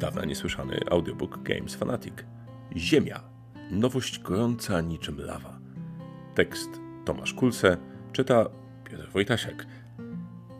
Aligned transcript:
dawna 0.00 0.24
niesłyszany 0.24 0.80
audiobook 0.90 1.42
Games 1.42 1.74
Fanatic. 1.74 2.14
Ziemia. 2.76 3.22
Nowość 3.70 4.18
gorąca 4.18 4.80
niczym 4.80 5.20
lawa. 5.20 5.60
Tekst 6.34 6.70
Tomasz 7.04 7.34
Kulse, 7.34 7.76
czyta 8.12 8.46
Piotr 8.84 9.10
Wojtasiak. 9.10 9.66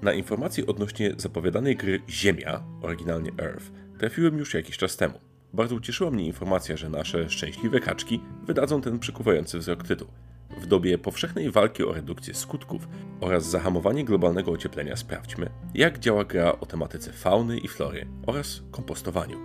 Na 0.03 0.13
informacje 0.13 0.67
odnośnie 0.67 1.13
zapowiadanej 1.17 1.77
gry 1.77 2.01
Ziemia, 2.09 2.63
oryginalnie 2.83 3.31
Earth, 3.39 3.73
trafiłem 3.99 4.39
już 4.39 4.55
jakiś 4.55 4.77
czas 4.77 4.97
temu. 4.97 5.21
Bardzo 5.53 5.75
ucieszyła 5.75 6.11
mnie 6.11 6.27
informacja, 6.27 6.77
że 6.77 6.89
nasze 6.89 7.31
szczęśliwe 7.31 7.81
kaczki 7.81 8.21
wydadzą 8.47 8.81
ten 8.81 8.99
przykuwający 8.99 9.59
wzrok 9.59 9.83
tytuł. 9.87 10.09
W 10.59 10.67
dobie 10.67 10.99
powszechnej 10.99 11.51
walki 11.51 11.85
o 11.85 11.93
redukcję 11.93 12.35
skutków 12.35 12.89
oraz 13.21 13.51
zahamowanie 13.51 14.05
globalnego 14.05 14.53
ocieplenia 14.53 14.97
sprawdźmy, 14.97 15.51
jak 15.75 15.99
działa 15.99 16.25
gra 16.25 16.53
o 16.61 16.67
tematyce 16.67 17.13
fauny 17.13 17.59
i 17.59 17.69
flory 17.69 18.07
oraz 18.27 18.63
kompostowaniu. 18.71 19.39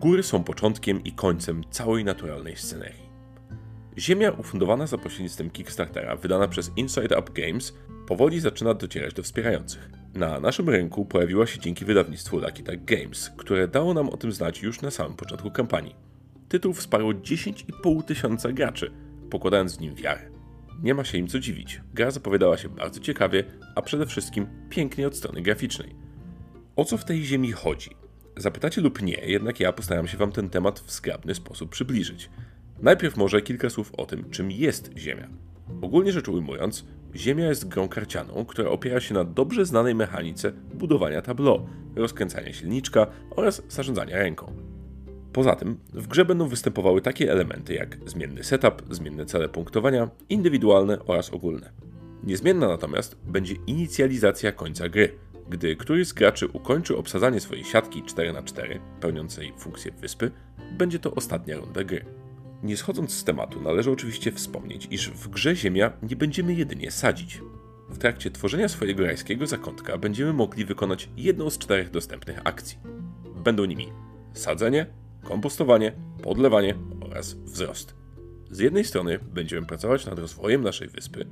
Góry 0.00 0.22
są 0.22 0.44
początkiem 0.44 1.04
i 1.04 1.12
końcem 1.12 1.64
całej 1.70 2.04
naturalnej 2.04 2.56
scenerii. 2.56 3.12
Ziemia 3.98 4.30
ufundowana 4.30 4.86
za 4.86 4.98
pośrednictwem 4.98 5.50
Kickstartera, 5.50 6.16
wydana 6.16 6.48
przez 6.48 6.72
Inside 6.76 7.18
Up 7.18 7.32
Games, 7.32 7.74
powoli 8.06 8.40
zaczyna 8.40 8.74
docierać 8.74 9.14
do 9.14 9.22
wspierających. 9.22 9.90
Na 10.14 10.40
naszym 10.40 10.68
rynku 10.68 11.04
pojawiła 11.04 11.46
się 11.46 11.60
dzięki 11.60 11.84
wydawnictwu 11.84 12.38
Lucky 12.38 12.62
Tag 12.62 12.84
Games, 12.84 13.30
które 13.36 13.68
dało 13.68 13.94
nam 13.94 14.08
o 14.08 14.16
tym 14.16 14.32
znać 14.32 14.62
już 14.62 14.80
na 14.80 14.90
samym 14.90 15.16
początku 15.16 15.50
kampanii. 15.50 15.94
Tytuł 16.48 16.72
wsparło 16.72 17.12
10,5 17.12 18.04
tysiąca 18.04 18.52
graczy, 18.52 18.92
pokładając 19.32 19.76
w 19.76 19.80
nim 19.80 19.94
wiarę. 19.94 20.20
Nie 20.82 20.94
ma 20.94 21.04
się 21.04 21.18
im 21.18 21.28
co 21.28 21.38
dziwić. 21.38 21.80
Gra 21.94 22.10
zapowiadała 22.10 22.56
się 22.56 22.68
bardzo 22.68 23.00
ciekawie, 23.00 23.44
a 23.74 23.82
przede 23.82 24.06
wszystkim 24.06 24.46
pięknie 24.70 25.06
od 25.06 25.16
strony 25.16 25.42
graficznej. 25.42 25.94
O 26.76 26.84
co 26.84 26.96
w 26.96 27.04
tej 27.04 27.24
ziemi 27.24 27.52
chodzi? 27.52 27.90
Zapytacie 28.36 28.80
lub 28.80 29.02
nie, 29.02 29.14
jednak 29.14 29.60
ja 29.60 29.72
postaram 29.72 30.08
się 30.08 30.16
Wam 30.16 30.32
ten 30.32 30.48
temat 30.48 30.80
w 30.80 30.90
zgrabny 30.90 31.34
sposób 31.34 31.70
przybliżyć. 31.70 32.30
Najpierw 32.82 33.16
może 33.16 33.42
kilka 33.42 33.70
słów 33.70 33.94
o 33.94 34.06
tym, 34.06 34.30
czym 34.30 34.50
jest 34.50 34.90
Ziemia. 34.96 35.28
Ogólnie 35.82 36.12
rzecz 36.12 36.28
ujmując, 36.28 36.84
Ziemia 37.14 37.48
jest 37.48 37.68
grą 37.68 37.88
karcianą, 37.88 38.44
która 38.44 38.70
opiera 38.70 39.00
się 39.00 39.14
na 39.14 39.24
dobrze 39.24 39.66
znanej 39.66 39.94
mechanice 39.94 40.52
budowania 40.74 41.22
tableau, 41.22 41.68
rozkręcania 41.96 42.52
silniczka 42.52 43.06
oraz 43.30 43.62
zarządzania 43.68 44.16
ręką. 44.16 44.61
Poza 45.32 45.56
tym, 45.56 45.78
w 45.92 46.06
grze 46.06 46.24
będą 46.24 46.48
występowały 46.48 47.00
takie 47.00 47.32
elementy 47.32 47.74
jak 47.74 47.96
zmienny 48.06 48.44
setup, 48.44 48.82
zmienne 48.90 49.26
cele 49.26 49.48
punktowania, 49.48 50.10
indywidualne 50.28 51.04
oraz 51.04 51.30
ogólne. 51.30 51.72
Niezmienna 52.24 52.68
natomiast 52.68 53.16
będzie 53.24 53.54
inicjalizacja 53.66 54.52
końca 54.52 54.88
gry, 54.88 55.18
gdy 55.48 55.76
któryś 55.76 56.08
z 56.08 56.12
graczy 56.12 56.48
ukończy 56.48 56.96
obsadzanie 56.96 57.40
swojej 57.40 57.64
siatki 57.64 58.02
4x4, 58.02 58.78
pełniącej 59.00 59.52
funkcję 59.58 59.92
wyspy, 59.92 60.30
będzie 60.78 60.98
to 60.98 61.14
ostatnia 61.14 61.56
runda 61.56 61.84
gry. 61.84 62.04
Nie 62.62 62.76
schodząc 62.76 63.14
z 63.14 63.24
tematu, 63.24 63.60
należy 63.60 63.90
oczywiście 63.90 64.32
wspomnieć, 64.32 64.88
iż 64.90 65.10
w 65.10 65.28
grze 65.28 65.56
Ziemia 65.56 65.92
nie 66.02 66.16
będziemy 66.16 66.54
jedynie 66.54 66.90
sadzić. 66.90 67.40
W 67.88 67.98
trakcie 67.98 68.30
tworzenia 68.30 68.68
swojego 68.68 69.04
rajskiego 69.04 69.46
zakątka 69.46 69.98
będziemy 69.98 70.32
mogli 70.32 70.64
wykonać 70.64 71.08
jedną 71.16 71.50
z 71.50 71.58
czterech 71.58 71.90
dostępnych 71.90 72.40
akcji. 72.44 72.78
Będą 73.44 73.64
nimi 73.64 73.92
sadzenie, 74.32 74.86
kompostowanie, 75.24 75.92
podlewanie 76.22 76.74
oraz 77.00 77.34
wzrost. 77.34 77.94
Z 78.50 78.58
jednej 78.58 78.84
strony 78.84 79.18
będziemy 79.34 79.66
pracować 79.66 80.06
nad 80.06 80.18
rozwojem 80.18 80.62
naszej 80.62 80.88
wyspy, 80.88 81.26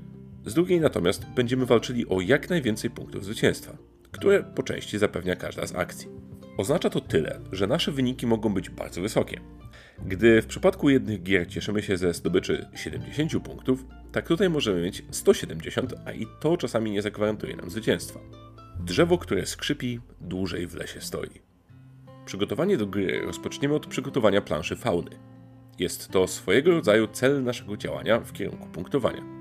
z 0.47 0.55
drugiej 0.55 0.81
natomiast 0.81 1.27
będziemy 1.37 1.67
walczyli 1.67 2.09
o 2.09 2.21
jak 2.21 2.51
najwięcej 2.51 2.91
punktów 2.91 3.25
zwycięstwa, 3.25 3.77
które 4.11 4.43
po 4.43 4.63
części 4.63 4.99
zapewnia 4.99 5.37
każda 5.37 5.67
z 5.67 5.75
akcji. 5.75 6.09
Oznacza 6.57 6.91
to 6.91 7.01
tyle, 7.01 7.41
że 7.53 7.67
nasze 7.67 7.93
wyniki 7.93 8.27
mogą 8.27 8.55
być 8.55 8.71
bardzo 8.71 9.00
wysokie. 9.00 9.41
Gdy 10.06 10.43
w 10.43 10.47
przypadku 10.47 10.91
jednych 10.91 11.23
gier 11.23 11.49
cieszymy 11.49 11.83
się 11.83 11.97
ze 11.97 12.15
zdobyczy 12.15 12.67
70 12.75 13.43
punktów, 13.43 13.84
tak 14.12 14.29
tutaj 14.29 14.50
możemy 14.50 14.83
mieć 14.83 15.05
170, 15.11 15.95
a 16.05 16.12
i 16.12 16.27
to 16.41 16.56
czasami 16.56 16.91
nie 16.91 17.03
zagwarantuje 17.03 17.56
nam 17.56 17.71
zwycięstwa. 17.71 18.21
Drzewo, 18.81 19.19
które 19.19 19.47
skrzypi, 19.47 20.00
dłużej 20.21 20.67
w 20.67 20.75
lesie 20.75 21.00
stoi. 21.00 21.50
Przygotowanie 22.26 22.76
do 22.76 22.86
gry 22.86 23.20
rozpoczniemy 23.26 23.75
od 23.75 23.86
przygotowania 23.86 24.41
planszy 24.41 24.76
fauny. 24.76 25.10
Jest 25.78 26.08
to 26.08 26.26
swojego 26.26 26.70
rodzaju 26.70 27.06
cel 27.06 27.42
naszego 27.44 27.76
działania 27.76 28.20
w 28.20 28.32
kierunku 28.32 28.69
punktowania. 28.69 29.41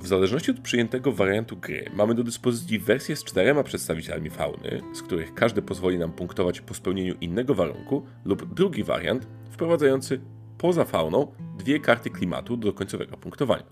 W 0.00 0.06
zależności 0.06 0.50
od 0.50 0.60
przyjętego 0.60 1.12
wariantu 1.12 1.56
gry 1.56 1.90
mamy 1.94 2.14
do 2.14 2.24
dyspozycji 2.24 2.78
wersję 2.78 3.16
z 3.16 3.24
czterema 3.24 3.62
przedstawicielami 3.62 4.30
fauny, 4.30 4.82
z 4.92 5.02
których 5.02 5.34
każdy 5.34 5.62
pozwoli 5.62 5.98
nam 5.98 6.12
punktować 6.12 6.60
po 6.60 6.74
spełnieniu 6.74 7.14
innego 7.20 7.54
warunku, 7.54 8.06
lub 8.24 8.54
drugi 8.54 8.84
wariant 8.84 9.26
wprowadzający 9.50 10.20
poza 10.58 10.84
fauną 10.84 11.32
dwie 11.58 11.80
karty 11.80 12.10
klimatu 12.10 12.56
do 12.56 12.72
końcowego 12.72 13.16
punktowania. 13.16 13.64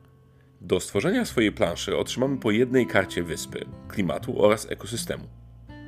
Do 0.60 0.80
stworzenia 0.80 1.24
swojej 1.24 1.52
planszy 1.52 1.96
otrzymamy 1.96 2.36
po 2.36 2.50
jednej 2.50 2.86
karcie 2.86 3.22
wyspy, 3.22 3.64
klimatu 3.88 4.44
oraz 4.44 4.70
ekosystemu. 4.70 5.24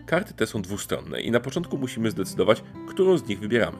Karty 0.06 0.34
te 0.34 0.46
są 0.46 0.62
dwustronne 0.62 1.20
i 1.20 1.30
na 1.30 1.40
początku 1.40 1.78
musimy 1.78 2.10
zdecydować, 2.10 2.62
którą 2.88 3.18
z 3.18 3.28
nich 3.28 3.40
wybieramy. 3.40 3.78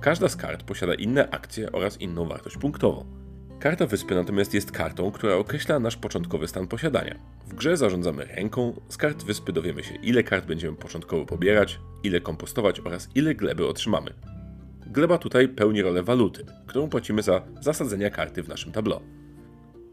Każda 0.00 0.28
z 0.28 0.36
kart 0.36 0.62
posiada 0.62 0.94
inne 0.94 1.30
akcje 1.30 1.72
oraz 1.72 2.00
inną 2.00 2.28
wartość 2.28 2.56
punktową. 2.56 3.22
Karta 3.60 3.86
wyspy 3.86 4.14
natomiast 4.14 4.54
jest 4.54 4.72
kartą, 4.72 5.10
która 5.10 5.34
określa 5.34 5.78
nasz 5.78 5.96
początkowy 5.96 6.48
stan 6.48 6.68
posiadania. 6.68 7.18
W 7.46 7.54
grze 7.54 7.76
zarządzamy 7.76 8.24
ręką, 8.24 8.80
z 8.88 8.96
kart 8.96 9.24
wyspy 9.24 9.52
dowiemy 9.52 9.82
się 9.82 9.94
ile 9.94 10.22
kart 10.22 10.46
będziemy 10.46 10.76
początkowo 10.76 11.26
pobierać, 11.26 11.80
ile 12.02 12.20
kompostować 12.20 12.80
oraz 12.80 13.08
ile 13.14 13.34
gleby 13.34 13.66
otrzymamy. 13.66 14.14
Gleba 14.86 15.18
tutaj 15.18 15.48
pełni 15.48 15.82
rolę 15.82 16.02
waluty, 16.02 16.46
którą 16.66 16.88
płacimy 16.88 17.22
za 17.22 17.42
zasadzenia 17.60 18.10
karty 18.10 18.42
w 18.42 18.48
naszym 18.48 18.72
tableau. 18.72 19.02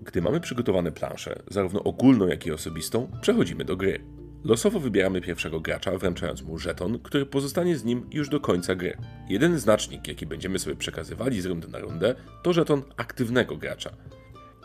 Gdy 0.02 0.22
mamy 0.22 0.40
przygotowane 0.40 0.92
plansze, 0.92 1.42
zarówno 1.48 1.84
ogólną 1.84 2.28
jak 2.28 2.46
i 2.46 2.52
osobistą, 2.52 3.12
przechodzimy 3.22 3.66
do 3.66 3.78
gry. 3.78 4.00
Losowo 4.44 4.80
wybieramy 4.80 5.22
pierwszego 5.22 5.60
gracza, 5.60 5.98
wręczając 5.98 6.42
mu 6.42 6.58
żeton, 6.58 7.00
który 7.00 7.26
pozostanie 7.26 7.78
z 7.78 7.84
nim 7.84 8.10
już 8.12 8.30
do 8.30 8.40
końca 8.40 8.76
gry. 8.76 8.98
Jeden 9.30 9.60
znacznik, 9.60 10.08
jaki 10.08 10.26
będziemy 10.26 10.60
sobie 10.60 10.76
przekazywali 10.76 11.42
z 11.42 11.46
rundy 11.46 11.68
na 11.68 11.80
rundę, 11.80 12.16
to 12.44 12.54
żeton 12.54 12.84
aktywnego 12.98 13.58
gracza. 13.58 13.90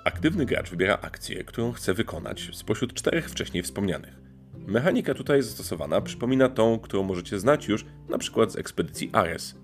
Aktywny 0.04 0.46
gracz 0.46 0.70
wybiera 0.70 0.98
akcję, 1.02 1.44
którą 1.44 1.72
chce 1.72 1.94
wykonać 1.94 2.50
spośród 2.52 2.94
czterech 2.94 3.30
wcześniej 3.30 3.62
wspomnianych. 3.62 4.14
Mechanika 4.66 5.14
tutaj 5.14 5.42
zastosowana 5.42 6.00
przypomina 6.00 6.48
tą, 6.48 6.78
którą 6.78 7.02
możecie 7.02 7.38
znać 7.38 7.68
już 7.68 7.84
na 8.08 8.18
przykład 8.18 8.52
z 8.52 8.56
ekspedycji 8.56 9.10
Ares. 9.12 9.54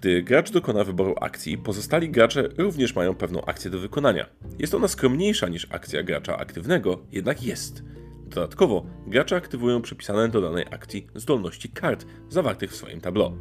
Gdy 0.00 0.22
gracz 0.22 0.50
dokona 0.50 0.84
wyboru 0.84 1.14
akcji, 1.20 1.58
pozostali 1.58 2.10
gracze 2.10 2.48
również 2.58 2.94
mają 2.94 3.14
pewną 3.14 3.44
akcję 3.44 3.70
do 3.70 3.78
wykonania. 3.78 4.26
Jest 4.58 4.74
ona 4.74 4.88
skromniejsza 4.88 5.48
niż 5.48 5.66
akcja 5.70 6.02
gracza 6.02 6.38
aktywnego, 6.38 7.02
jednak 7.12 7.42
jest. 7.42 7.82
Dodatkowo, 8.28 8.86
gracze 9.06 9.36
aktywują 9.36 9.82
przypisane 9.82 10.28
do 10.28 10.40
danej 10.40 10.66
akcji 10.70 11.06
zdolności 11.14 11.68
kart 11.68 12.06
zawartych 12.28 12.70
w 12.70 12.76
swoim 12.76 13.00
tableau. 13.00 13.36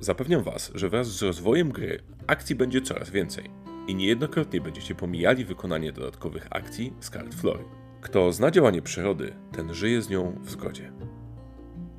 Zapewniam 0.00 0.42
Was, 0.42 0.72
że 0.74 0.88
wraz 0.88 1.08
z 1.08 1.22
rozwojem 1.22 1.72
gry 1.72 2.02
akcji 2.26 2.54
będzie 2.54 2.80
coraz 2.80 3.10
więcej 3.10 3.50
i 3.88 3.94
niejednokrotnie 3.94 4.60
będziecie 4.60 4.94
pomijali 4.94 5.44
wykonanie 5.44 5.92
dodatkowych 5.92 6.46
akcji 6.50 6.92
z 7.00 7.10
kart 7.10 7.34
flory. 7.34 7.64
Kto 8.00 8.32
zna 8.32 8.50
działanie 8.50 8.82
przyrody, 8.82 9.34
ten 9.52 9.74
żyje 9.74 10.02
z 10.02 10.08
nią 10.08 10.38
w 10.42 10.50
zgodzie. 10.50 10.92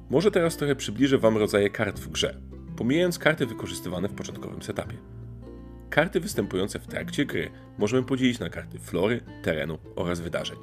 Może 0.10 0.32
teraz 0.32 0.58
trochę 0.58 0.76
przybliżę 0.76 1.18
Wam 1.18 1.38
rodzaje 1.38 1.70
kart 1.70 2.00
w 2.00 2.10
grze, 2.10 2.42
pomijając 2.78 3.20
karty 3.20 3.46
wykorzystywane 3.46 4.08
w 4.08 4.14
początkowym 4.14 4.62
setupie. 4.62 4.98
Karty 5.90 6.20
występujące 6.20 6.80
w 6.80 6.88
trakcie 6.88 7.26
gry 7.26 7.50
możemy 7.78 8.04
podzielić 8.04 8.40
na 8.40 8.50
karty 8.50 8.80
flory, 8.80 9.22
terenu 9.44 9.78
oraz 9.96 10.20
wydarzeń. 10.20 10.58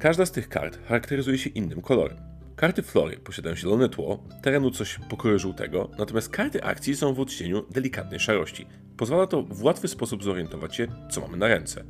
Każda 0.00 0.26
z 0.26 0.32
tych 0.32 0.48
kart 0.48 0.78
charakteryzuje 0.86 1.38
się 1.38 1.50
innym 1.50 1.82
kolorem. 1.82 2.18
Karty 2.56 2.82
flory 2.82 3.16
posiadają 3.16 3.56
zielone 3.56 3.88
tło, 3.88 4.24
terenu 4.42 4.70
coś 4.70 4.98
pokroju 5.08 5.38
żółtego, 5.38 5.90
natomiast 5.98 6.28
karty 6.28 6.64
akcji 6.64 6.96
są 6.96 7.14
w 7.14 7.20
odcieniu 7.20 7.66
delikatnej 7.70 8.20
szarości. 8.20 8.66
Pozwala 8.96 9.26
to 9.26 9.42
w 9.42 9.62
łatwy 9.62 9.88
sposób 9.88 10.24
zorientować 10.24 10.76
się, 10.76 10.86
co 11.10 11.20
mamy 11.20 11.36
na 11.36 11.48
ręce. 11.48 11.84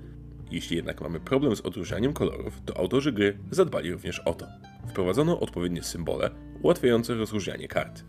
Jeśli 0.50 0.76
jednak 0.76 1.00
mamy 1.00 1.20
problem 1.20 1.56
z 1.56 1.60
odróżnianiem 1.60 2.12
kolorów, 2.12 2.60
to 2.66 2.76
autorzy 2.76 3.12
gry 3.12 3.38
zadbali 3.50 3.92
również 3.92 4.18
o 4.18 4.34
to. 4.34 4.46
Wprowadzono 4.88 5.40
odpowiednie 5.40 5.82
symbole 5.82 6.30
ułatwiające 6.62 7.14
rozróżnianie 7.14 7.68
kart. 7.68 8.04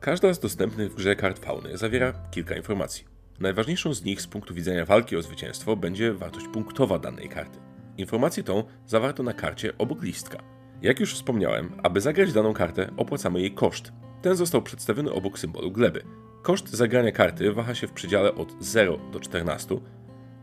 Każda 0.00 0.34
z 0.34 0.38
dostępnych 0.38 0.92
w 0.92 0.94
grze 0.94 1.16
kart 1.16 1.38
fauny 1.38 1.78
zawiera 1.78 2.12
kilka 2.30 2.56
informacji. 2.56 3.04
Najważniejszą 3.40 3.94
z 3.94 4.04
nich 4.04 4.22
z 4.22 4.26
punktu 4.26 4.54
widzenia 4.54 4.84
walki 4.84 5.16
o 5.16 5.22
zwycięstwo 5.22 5.76
będzie 5.76 6.12
wartość 6.12 6.46
punktowa 6.52 6.98
danej 6.98 7.28
karty. 7.28 7.67
Informację 7.98 8.42
tą 8.42 8.64
zawarto 8.86 9.22
na 9.22 9.32
karcie 9.32 9.78
obok 9.78 10.02
listka. 10.02 10.38
Jak 10.82 11.00
już 11.00 11.14
wspomniałem, 11.14 11.72
aby 11.82 12.00
zagrać 12.00 12.32
daną 12.32 12.54
kartę, 12.54 12.90
opłacamy 12.96 13.40
jej 13.40 13.54
koszt. 13.54 13.92
Ten 14.22 14.36
został 14.36 14.62
przedstawiony 14.62 15.12
obok 15.12 15.38
symbolu 15.38 15.70
gleby. 15.70 16.02
Koszt 16.42 16.68
zagrania 16.68 17.12
karty 17.12 17.52
waha 17.52 17.74
się 17.74 17.86
w 17.86 17.92
przedziale 17.92 18.34
od 18.34 18.56
0 18.60 18.98
do 19.12 19.20
14. 19.20 19.76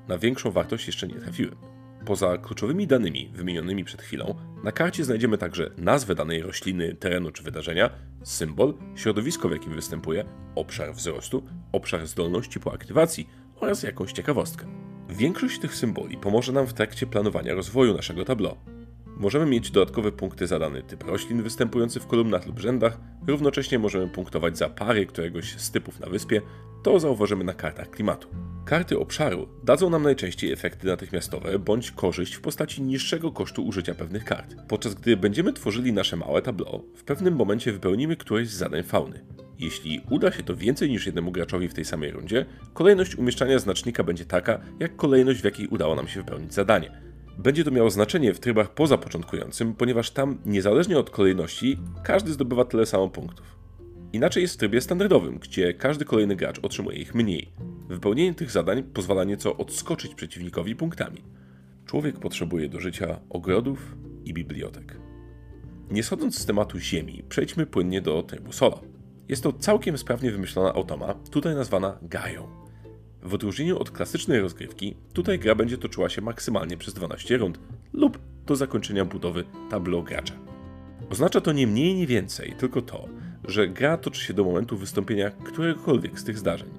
Na 0.08 0.18
większą 0.18 0.52
wartość 0.52 0.88
jeszcze 0.88 1.08
nie 1.08 1.16
trafiłem. 1.16 1.56
Poza 2.06 2.38
kluczowymi 2.38 2.88
danymi 2.88 3.32
wymienionymi 3.34 3.84
przed 3.84 4.02
chwilą, 4.02 4.36
na 4.64 4.72
karcie 4.72 5.04
znajdziemy 5.04 5.38
także 5.38 5.72
nazwę 5.78 6.16
danej 6.16 6.42
rośliny, 6.42 6.96
terenu 6.96 7.32
czy 7.32 7.44
wydarzenia, 7.44 7.90
symbol, 8.24 8.74
środowisko 8.96 9.50
w 9.50 9.52
jakim 9.52 9.74
występuje, 9.74 10.26
obszar 10.56 10.94
wzrostu, 10.94 11.44
obszar 11.72 12.08
zdolności 12.08 12.60
po 12.60 12.74
aktywacji 12.74 13.30
oraz 13.56 13.84
jakąś 13.84 14.12
ciekawostkę. 14.12 14.75
Większość 15.18 15.60
tych 15.60 15.76
symboli 15.76 16.18
pomoże 16.18 16.52
nam 16.52 16.66
w 16.66 16.74
trakcie 16.74 17.08
planowania 17.08 17.54
rozwoju 17.54 17.94
naszego 17.94 18.26
tableau. 18.26 18.58
Możemy 19.18 19.46
mieć 19.46 19.72
dodatkowe 19.72 20.12
punkty 20.12 20.48
za 20.48 20.60
dany 20.60 20.84
typ 20.84 21.04
roślin 21.04 21.44
występujący 21.44 22.00
w 22.00 22.08
kolumnach 22.08 22.46
lub 22.46 22.60
rzędach, 22.60 22.98
równocześnie 23.28 23.80
możemy 23.80 24.08
punktować 24.08 24.58
za 24.58 24.70
pary 24.70 25.06
któregoś 25.06 25.56
z 25.58 25.72
typów 25.72 26.00
na 26.00 26.08
wyspie, 26.08 26.42
to 26.84 27.00
zauważymy 27.00 27.44
na 27.44 27.54
kartach 27.54 27.90
klimatu. 27.90 28.28
Karty 28.66 29.00
obszaru 29.00 29.48
dadzą 29.64 29.90
nam 29.90 30.04
najczęściej 30.04 30.52
efekty 30.52 30.88
natychmiastowe 30.88 31.60
bądź 31.60 31.92
korzyść 31.92 32.34
w 32.34 32.42
postaci 32.42 32.82
niższego 32.82 33.32
kosztu 33.32 33.66
użycia 33.66 33.96
pewnych 33.96 34.26
kart, 34.26 34.56
podczas 34.68 34.94
gdy 34.94 35.18
będziemy 35.18 35.54
tworzyli 35.54 35.94
nasze 35.94 36.16
małe 36.16 36.42
tableau, 36.42 36.84
w 36.96 37.04
pewnym 37.04 37.36
momencie 37.36 37.72
wypełnimy 37.72 38.16
któreś 38.16 38.50
z 38.50 38.58
zadań 38.58 38.84
fauny. 38.84 39.26
Jeśli 39.60 40.02
uda 40.10 40.32
się 40.32 40.44
to 40.44 40.56
więcej 40.56 40.90
niż 40.90 41.06
jednemu 41.06 41.32
graczowi 41.32 41.68
w 41.68 41.74
tej 41.74 41.86
samej 41.86 42.12
rundzie, 42.12 42.46
kolejność 42.74 43.16
umieszczania 43.16 43.60
znacznika 43.60 44.04
będzie 44.04 44.26
taka, 44.26 44.60
jak 44.80 44.96
kolejność, 44.96 45.42
w 45.42 45.46
jakiej 45.46 45.68
udało 45.68 45.96
nam 45.96 46.08
się 46.08 46.20
wypełnić 46.20 46.54
zadanie. 46.54 46.92
Będzie 47.38 47.64
to 47.64 47.72
miało 47.72 47.90
znaczenie 47.90 48.34
w 48.34 48.40
trybach 48.40 48.74
poza 48.74 48.98
początkującym, 48.98 49.74
ponieważ 49.74 50.12
tam, 50.12 50.38
niezależnie 50.46 51.00
od 51.00 51.10
kolejności, 51.10 51.78
każdy 52.04 52.34
zdobywa 52.34 52.66
tyle 52.66 52.86
samo 52.86 53.10
punktów. 53.10 53.56
Inaczej 54.14 54.42
jest 54.42 54.54
w 54.54 54.58
trybie 54.58 54.82
standardowym, 54.82 55.40
gdzie 55.40 55.74
każdy 55.74 56.06
kolejny 56.06 56.36
gracz 56.36 56.60
otrzymuje 56.60 56.98
ich 56.98 57.16
mniej. 57.16 57.52
Wypełnienie 57.90 58.34
tych 58.34 58.52
zadań 58.52 58.84
pozwala 58.84 59.24
nieco 59.24 59.58
odskoczyć 59.58 60.16
przeciwnikowi 60.16 60.76
punktami. 60.76 61.22
Człowiek 61.86 62.20
potrzebuje 62.20 62.70
do 62.70 62.80
życia 62.80 63.20
ogrodów 63.30 63.96
i 64.26 64.34
bibliotek. 64.34 64.98
Nie 65.92 66.04
schodząc 66.04 66.38
z 66.38 66.46
tematu 66.46 66.80
Ziemi, 66.80 67.24
przejdźmy 67.30 67.66
płynnie 67.66 68.02
do 68.02 68.24
trybu 68.24 68.52
solo. 68.52 68.95
Jest 69.30 69.44
to 69.44 69.54
całkiem 69.54 69.98
sprawnie 69.98 70.32
wymyślona 70.32 70.74
automa, 70.74 71.14
tutaj 71.32 71.56
nazwana 71.56 71.98
Gają. 72.02 72.48
W 73.24 73.34
odróżnieniu 73.34 73.80
od 73.80 73.92
klasycznej 73.92 74.40
rozgrywki, 74.40 74.98
tutaj 75.14 75.40
gra 75.40 75.56
będzie 75.56 75.78
toczyła 75.78 76.10
się 76.10 76.22
maksymalnie 76.22 76.78
przez 76.78 76.94
12 76.94 77.38
rund 77.38 77.60
lub 77.94 78.20
do 78.46 78.56
zakończenia 78.56 79.06
budowy 79.06 79.44
tableau 79.70 80.04
gracza. 80.04 80.34
Oznacza 81.10 81.42
to 81.42 81.52
nie 81.52 81.68
mniej, 81.68 81.96
nie 81.96 82.08
więcej, 82.08 82.54
tylko 82.58 82.82
to, 82.82 83.08
że 83.48 83.68
gra 83.68 83.98
toczy 83.98 84.22
się 84.22 84.34
do 84.34 84.44
momentu 84.44 84.78
wystąpienia 84.78 85.30
któregokolwiek 85.30 86.20
z 86.20 86.24
tych 86.24 86.38
zdarzeń. 86.38 86.70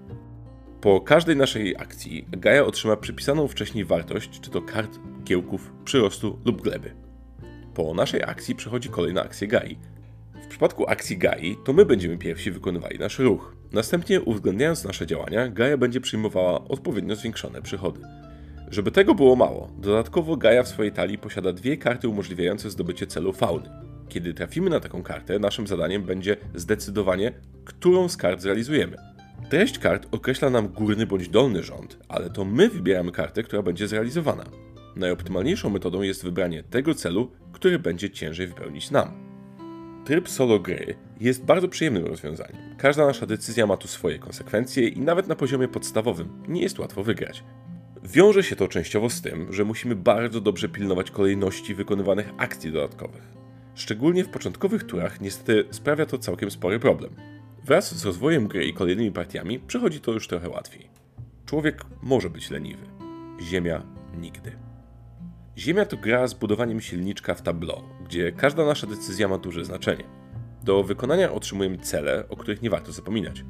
Po 0.80 1.00
każdej 1.00 1.36
naszej 1.36 1.76
akcji 1.76 2.26
Gaia 2.30 2.64
otrzyma 2.64 2.96
przypisaną 2.96 3.48
wcześniej 3.48 3.84
wartość, 3.84 4.40
czy 4.40 4.50
to 4.50 4.62
kart, 4.62 4.98
kiełków, 5.24 5.72
przyrostu 5.84 6.38
lub 6.44 6.62
gleby. 6.62 6.94
Po 7.74 7.94
naszej 7.94 8.22
akcji 8.22 8.54
przechodzi 8.54 8.88
kolejna 8.88 9.22
akcja 9.22 9.46
Gai. 9.46 9.78
W 10.46 10.48
przypadku 10.48 10.90
akcji 10.90 11.18
Gai 11.18 11.56
to 11.64 11.72
my 11.72 11.84
będziemy 11.84 12.18
pierwsi 12.18 12.50
wykonywali 12.50 12.98
nasz 12.98 13.18
ruch. 13.18 13.56
Następnie 13.72 14.20
uwzględniając 14.20 14.84
nasze 14.84 15.06
działania, 15.06 15.48
Gaia 15.48 15.76
będzie 15.76 16.00
przyjmowała 16.00 16.68
odpowiednio 16.68 17.16
zwiększone 17.16 17.62
przychody. 17.62 18.00
Żeby 18.70 18.90
tego 18.90 19.14
było 19.14 19.36
mało, 19.36 19.70
dodatkowo 19.78 20.36
Gaia 20.36 20.62
w 20.62 20.68
swojej 20.68 20.92
talii 20.92 21.18
posiada 21.18 21.52
dwie 21.52 21.76
karty 21.76 22.08
umożliwiające 22.08 22.70
zdobycie 22.70 23.06
celu 23.06 23.32
fauny. 23.32 23.70
Kiedy 24.08 24.34
trafimy 24.34 24.70
na 24.70 24.80
taką 24.80 25.02
kartę, 25.02 25.38
naszym 25.38 25.66
zadaniem 25.66 26.02
będzie 26.02 26.36
zdecydowanie, 26.54 27.32
którą 27.64 28.08
z 28.08 28.16
kart 28.16 28.40
zrealizujemy. 28.40 28.96
Treść 29.50 29.78
kart 29.78 30.08
określa 30.10 30.50
nam 30.50 30.68
górny 30.68 31.06
bądź 31.06 31.28
dolny 31.28 31.62
rząd, 31.62 31.98
ale 32.08 32.30
to 32.30 32.44
my 32.44 32.68
wybieramy 32.68 33.12
kartę, 33.12 33.42
która 33.42 33.62
będzie 33.62 33.88
zrealizowana. 33.88 34.44
Najoptymalniejszą 34.96 35.70
metodą 35.70 36.02
jest 36.02 36.24
wybranie 36.24 36.62
tego 36.62 36.94
celu, 36.94 37.30
który 37.52 37.78
będzie 37.78 38.10
ciężej 38.10 38.46
wypełnić 38.46 38.90
nam. 38.90 39.25
Tryb 40.06 40.28
solo 40.28 40.58
gry 40.58 40.94
jest 41.20 41.44
bardzo 41.44 41.68
przyjemnym 41.68 42.06
rozwiązaniem. 42.06 42.56
Każda 42.78 43.06
nasza 43.06 43.26
decyzja 43.26 43.66
ma 43.66 43.76
tu 43.76 43.88
swoje 43.88 44.18
konsekwencje 44.18 44.88
i 44.88 45.00
nawet 45.00 45.28
na 45.28 45.34
poziomie 45.36 45.68
podstawowym 45.68 46.28
nie 46.48 46.62
jest 46.62 46.78
łatwo 46.78 47.02
wygrać. 47.02 47.44
Wiąże 48.02 48.42
się 48.42 48.56
to 48.56 48.68
częściowo 48.68 49.10
z 49.10 49.22
tym, 49.22 49.52
że 49.52 49.64
musimy 49.64 49.96
bardzo 49.96 50.40
dobrze 50.40 50.68
pilnować 50.68 51.10
kolejności 51.10 51.74
wykonywanych 51.74 52.30
akcji 52.36 52.72
dodatkowych. 52.72 53.22
Szczególnie 53.74 54.24
w 54.24 54.28
początkowych 54.28 54.84
turach 54.84 55.20
niestety 55.20 55.64
sprawia 55.70 56.06
to 56.06 56.18
całkiem 56.18 56.50
spory 56.50 56.80
problem. 56.80 57.14
Wraz 57.64 57.94
z 57.94 58.04
rozwojem 58.04 58.48
gry 58.48 58.64
i 58.64 58.74
kolejnymi 58.74 59.12
partiami 59.12 59.58
przechodzi 59.58 60.00
to 60.00 60.12
już 60.12 60.28
trochę 60.28 60.48
łatwiej. 60.48 60.88
Człowiek 61.46 61.84
może 62.02 62.30
być 62.30 62.50
leniwy. 62.50 62.86
Ziemia 63.42 63.82
nigdy. 64.20 64.52
Ziemia 65.58 65.84
to 65.84 65.96
gra 65.96 66.26
z 66.26 66.34
budowaniem 66.34 66.80
silniczka 66.80 67.34
w 67.34 67.42
tableau, 67.42 67.82
gdzie 68.08 68.32
każda 68.32 68.66
nasza 68.66 68.86
decyzja 68.86 69.28
ma 69.28 69.38
duże 69.38 69.64
znaczenie. 69.64 70.04
Do 70.64 70.82
wykonania 70.82 71.32
otrzymujemy 71.32 71.78
cele, 71.78 72.28
o 72.28 72.36
których 72.36 72.62
nie 72.62 72.70
warto 72.70 72.92
zapominać. 72.92 73.44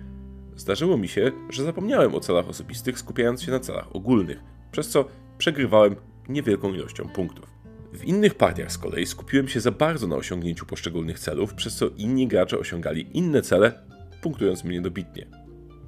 Zdarzyło 0.57 0.99
mi 0.99 1.09
się, 1.09 1.33
że 1.51 1.65
zapomniałem 1.65 2.15
o 2.15 2.21
celach 2.21 2.49
osobistych, 2.49 2.99
skupiając 2.99 3.43
się 3.43 3.53
na 3.53 3.61
celach 3.61 3.97
ogólnych, 3.97 4.39
przez 4.73 4.89
co 4.89 5.05
przegrywałem 5.39 5.97
niewielką 6.29 6.75
ilością 6.75 7.09
punktów. 7.09 7.47
W 7.93 8.05
innych 8.05 8.35
partiach 8.35 8.73
z 8.73 8.79
kolei 8.79 9.07
skupiłem 9.07 9.49
się 9.49 9.61
za 9.61 9.71
bardzo 9.71 10.07
na 10.07 10.17
osiągnięciu 10.17 10.67
poszczególnych 10.67 11.19
celów, 11.19 11.55
przez 11.55 11.77
co 11.77 11.89
inni 11.89 12.29
gracze 12.29 12.59
osiągali 12.59 13.19
inne 13.19 13.43
cele, 13.43 13.83
punktując 14.23 14.65
mnie 14.65 14.81
dobitnie. 14.81 15.27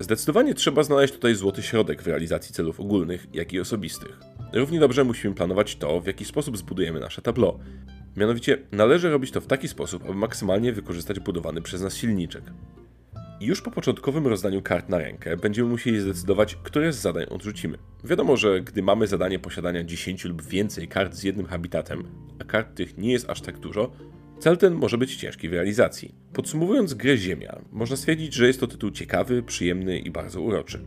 Zdecydowanie 0.00 0.54
trzeba 0.54 0.82
znaleźć 0.82 1.14
tutaj 1.14 1.34
złoty 1.34 1.62
środek 1.62 2.02
w 2.02 2.06
realizacji 2.06 2.54
celów 2.54 2.80
ogólnych, 2.80 3.26
jak 3.32 3.52
i 3.52 3.60
osobistych. 3.60 4.20
Równie 4.52 4.80
dobrze 4.80 5.04
musimy 5.04 5.34
planować 5.34 5.76
to, 5.76 6.00
w 6.00 6.06
jaki 6.06 6.24
sposób 6.24 6.58
zbudujemy 6.58 7.00
nasze 7.00 7.22
tableau. 7.22 7.58
Mianowicie 8.18 8.58
należy 8.72 9.10
robić 9.10 9.30
to 9.30 9.40
w 9.40 9.46
taki 9.46 9.68
sposób, 9.68 10.04
aby 10.04 10.14
maksymalnie 10.14 10.72
wykorzystać 10.72 11.20
budowany 11.20 11.62
przez 11.62 11.82
nas 11.82 11.96
silniczek. 11.96 12.42
Już 13.40 13.62
po 13.62 13.70
początkowym 13.70 14.26
rozdaniu 14.26 14.62
kart 14.62 14.88
na 14.88 14.98
rękę 14.98 15.36
będziemy 15.36 15.68
musieli 15.68 16.00
zdecydować, 16.00 16.56
które 16.62 16.92
z 16.92 16.96
zadań 16.96 17.24
odrzucimy. 17.30 17.78
Wiadomo, 18.04 18.36
że 18.36 18.60
gdy 18.60 18.82
mamy 18.82 19.06
zadanie 19.06 19.38
posiadania 19.38 19.84
10 19.84 20.24
lub 20.24 20.42
więcej 20.42 20.88
kart 20.88 21.14
z 21.14 21.22
jednym 21.22 21.46
habitatem, 21.46 22.04
a 22.40 22.44
kart 22.44 22.74
tych 22.74 22.98
nie 22.98 23.12
jest 23.12 23.30
aż 23.30 23.40
tak 23.40 23.58
dużo, 23.58 23.90
cel 24.38 24.56
ten 24.56 24.74
może 24.74 24.98
być 24.98 25.16
ciężki 25.16 25.48
w 25.48 25.52
realizacji. 25.52 26.14
Podsumowując 26.32 26.94
grę 26.94 27.16
Ziemia, 27.16 27.58
można 27.72 27.96
stwierdzić, 27.96 28.34
że 28.34 28.46
jest 28.46 28.60
to 28.60 28.66
tytuł 28.66 28.90
ciekawy, 28.90 29.42
przyjemny 29.42 29.98
i 29.98 30.10
bardzo 30.10 30.40
uroczy. 30.40 30.80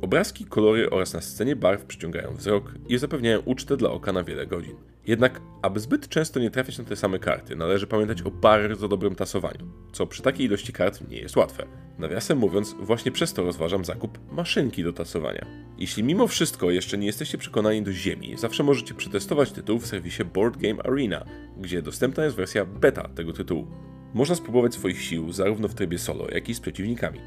Obrazki, 0.00 0.44
kolory 0.44 0.90
oraz 0.90 1.14
na 1.14 1.20
scenie 1.20 1.56
barw 1.56 1.84
przyciągają 1.84 2.34
wzrok 2.34 2.74
i 2.88 2.98
zapewniają 2.98 3.40
ucztę 3.40 3.76
dla 3.76 3.90
oka 3.90 4.12
na 4.12 4.24
wiele 4.24 4.46
godzin. 4.46 4.76
Jednak, 5.06 5.40
aby 5.62 5.80
zbyt 5.80 6.08
często 6.08 6.40
nie 6.40 6.50
trafiać 6.50 6.78
na 6.78 6.84
te 6.84 6.96
same 6.96 7.18
karty, 7.18 7.56
należy 7.56 7.86
pamiętać 7.86 8.22
o 8.22 8.30
bardzo 8.30 8.88
dobrym 8.88 9.14
tasowaniu, 9.14 9.72
co 9.92 10.06
przy 10.06 10.22
takiej 10.22 10.46
ilości 10.46 10.72
kart 10.72 11.08
nie 11.08 11.18
jest 11.18 11.36
łatwe. 11.36 11.66
Nawiasem 11.98 12.38
mówiąc, 12.38 12.74
właśnie 12.80 13.12
przez 13.12 13.32
to 13.32 13.44
rozważam 13.44 13.84
zakup 13.84 14.18
maszynki 14.32 14.84
do 14.84 14.92
tasowania. 14.92 15.46
Jeśli 15.78 16.02
mimo 16.02 16.26
wszystko 16.26 16.70
jeszcze 16.70 16.98
nie 16.98 17.06
jesteście 17.06 17.38
przekonani 17.38 17.82
do 17.82 17.92
ziemi, 17.92 18.34
zawsze 18.38 18.62
możecie 18.62 18.94
przetestować 18.94 19.52
tytuł 19.52 19.78
w 19.78 19.86
serwisie 19.86 20.24
Board 20.24 20.56
Game 20.56 20.82
Arena, 20.82 21.24
gdzie 21.58 21.82
dostępna 21.82 22.24
jest 22.24 22.36
wersja 22.36 22.64
beta 22.64 23.08
tego 23.08 23.32
tytułu. 23.32 23.66
Można 24.14 24.34
spróbować 24.34 24.74
swoich 24.74 25.02
sił 25.02 25.32
zarówno 25.32 25.68
w 25.68 25.74
trybie 25.74 25.98
solo, 25.98 26.28
jak 26.30 26.48
i 26.48 26.54
z 26.54 26.60
przeciwnikami. 26.60 27.20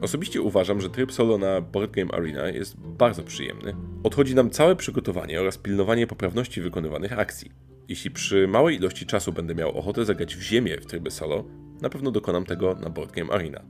Osobiście 0.00 0.42
uważam, 0.42 0.80
że 0.80 0.90
tryb 0.90 1.12
solo 1.12 1.38
na 1.38 1.60
Board 1.60 1.90
Game 1.90 2.12
Arena 2.12 2.48
jest 2.48 2.76
bardzo 2.76 3.22
przyjemny. 3.22 3.74
Odchodzi 4.02 4.34
nam 4.34 4.50
całe 4.50 4.76
przygotowanie 4.76 5.40
oraz 5.40 5.58
pilnowanie 5.58 6.06
poprawności 6.06 6.60
wykonywanych 6.60 7.18
akcji. 7.18 7.50
Jeśli 7.88 8.10
przy 8.10 8.48
małej 8.48 8.76
ilości 8.76 9.06
czasu 9.06 9.32
będę 9.32 9.54
miał 9.54 9.78
ochotę 9.78 10.04
zagrać 10.04 10.36
w 10.36 10.42
ziemię 10.42 10.76
w 10.80 10.86
trybie 10.86 11.10
solo, 11.10 11.44
na 11.80 11.88
pewno 11.88 12.10
dokonam 12.10 12.44
tego 12.44 12.74
na 12.74 12.90
Board 12.90 13.12
Game 13.12 13.32
Arena. 13.32 13.62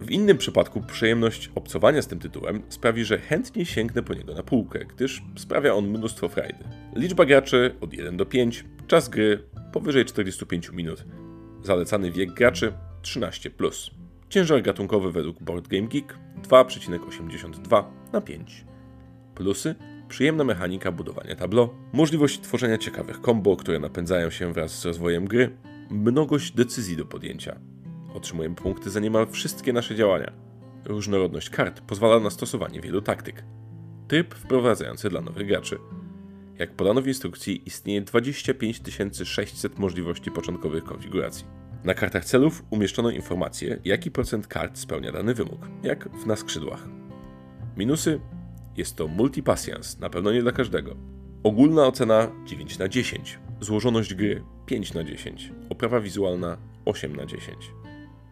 W 0.00 0.10
innym 0.10 0.38
przypadku 0.38 0.80
przyjemność 0.80 1.50
obcowania 1.54 2.02
z 2.02 2.06
tym 2.06 2.18
tytułem 2.18 2.62
sprawi, 2.68 3.04
że 3.04 3.18
chętnie 3.18 3.66
sięgnę 3.66 4.02
po 4.02 4.14
niego 4.14 4.34
na 4.34 4.42
półkę, 4.42 4.84
gdyż 4.84 5.22
sprawia 5.36 5.74
on 5.74 5.88
mnóstwo 5.88 6.28
frajdy. 6.28 6.64
Liczba 6.96 7.24
graczy 7.24 7.74
od 7.80 7.92
1 7.92 8.16
do 8.16 8.26
5, 8.26 8.64
czas 8.86 9.08
gry 9.08 9.42
powyżej 9.72 10.04
45 10.04 10.70
minut. 10.72 11.04
Zalecany 11.62 12.10
wiek 12.10 12.32
graczy 12.34 12.72
13+. 13.02 14.03
Ciężar 14.34 14.62
gatunkowy 14.62 15.12
według 15.12 15.42
Board 15.42 15.68
Game 15.68 15.88
Geek 15.88 16.18
2,82 16.42 17.84
na 18.12 18.20
5. 18.20 18.64
Plusy 19.34 19.74
przyjemna 20.08 20.44
mechanika 20.44 20.92
budowania 20.92 21.36
tableau, 21.36 21.68
możliwość 21.92 22.40
tworzenia 22.40 22.78
ciekawych 22.78 23.20
kombo, 23.20 23.56
które 23.56 23.78
napędzają 23.78 24.30
się 24.30 24.52
wraz 24.52 24.78
z 24.78 24.84
rozwojem 24.84 25.24
gry, 25.24 25.56
mnogość 25.90 26.52
decyzji 26.52 26.96
do 26.96 27.04
podjęcia. 27.04 27.58
Otrzymujemy 28.14 28.54
punkty 28.54 28.90
za 28.90 29.00
niemal 29.00 29.26
wszystkie 29.26 29.72
nasze 29.72 29.94
działania. 29.94 30.32
Różnorodność 30.84 31.50
kart 31.50 31.80
pozwala 31.80 32.20
na 32.20 32.30
stosowanie 32.30 32.80
wielu 32.80 33.02
taktyk. 33.02 33.44
Tryb 34.08 34.34
wprowadzający 34.34 35.08
dla 35.08 35.20
nowych 35.20 35.46
graczy. 35.46 35.78
Jak 36.58 36.72
podano 36.72 37.02
w 37.02 37.08
instrukcji, 37.08 37.62
istnieje 37.66 38.00
25 38.02 38.80
600 39.24 39.78
możliwości 39.78 40.30
początkowych 40.30 40.84
konfiguracji. 40.84 41.63
Na 41.84 41.94
kartach 41.94 42.24
celów 42.24 42.64
umieszczono 42.70 43.10
informację, 43.10 43.78
jaki 43.84 44.10
procent 44.10 44.46
kart 44.46 44.78
spełnia 44.78 45.12
dany 45.12 45.34
wymóg, 45.34 45.68
jak 45.82 46.08
w 46.08 46.26
na 46.26 46.36
skrzydłach. 46.36 46.88
Minusy 47.76 48.20
jest 48.76 48.96
to 48.96 49.08
multipasjans, 49.08 49.98
na 49.98 50.10
pewno 50.10 50.32
nie 50.32 50.42
dla 50.42 50.52
każdego. 50.52 50.96
Ogólna 51.42 51.86
ocena 51.86 52.30
9 52.46 52.78
na 52.78 52.88
10. 52.88 53.38
Złożoność 53.60 54.14
gry 54.14 54.42
5 54.66 54.94
na 54.94 55.04
10. 55.04 55.52
Oprawa 55.70 56.00
wizualna 56.00 56.56
8 56.84 57.16
na 57.16 57.26
10. 57.26 57.56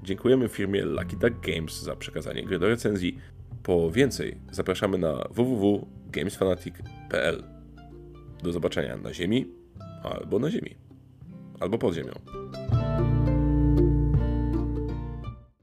Dziękujemy 0.03 0.49
firmie 0.49 0.85
Lucky 0.85 1.17
Duck 1.17 1.47
Games 1.47 1.83
za 1.83 1.97
przekazanie 1.97 2.45
gry 2.45 2.59
do 2.59 2.69
recenzji. 2.69 3.19
Po 3.63 3.91
więcej 3.91 4.39
zapraszamy 4.51 4.99
na 4.99 5.29
www.gamesfanatic.pl. 5.31 7.45
Do 8.43 8.53
zobaczenia 8.53 8.97
na 8.97 9.15
ziemi 9.15 9.47
albo 10.03 10.39
na 10.39 10.51
ziemi, 10.51 10.77
albo 11.61 11.79
pod 11.79 11.95
ziemią. 11.95 12.13